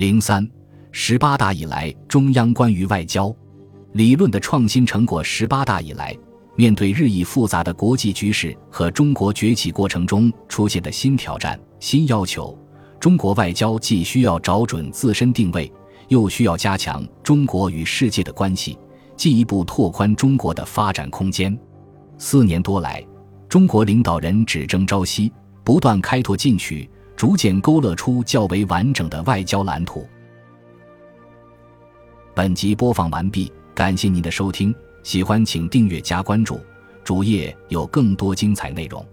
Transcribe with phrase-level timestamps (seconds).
[0.00, 0.48] 零三，
[0.92, 3.36] 十八大以来，中央关于外交
[3.92, 5.22] 理论的创新成果。
[5.22, 6.16] 十八大以来，
[6.56, 12.58] 面对日益复杂的国际局势和中国崛起过程中出现的新挑战、新要求，
[12.98, 15.70] 中国外交既需要找准自身定位，
[16.08, 18.78] 又需要加强中国与世界的关系，
[19.18, 21.54] 进一步拓宽中国的发展空间。
[22.16, 23.06] 四年多来，
[23.50, 25.30] 中国领导人只争朝夕，
[25.62, 26.88] 不断开拓进取，
[27.20, 30.08] 逐渐勾勒出较为完整的外交蓝图。
[32.32, 36.58] 本集播放完毕，感谢您的收听，喜欢请订阅加关注，
[37.04, 39.06] 主页有更多精彩内容。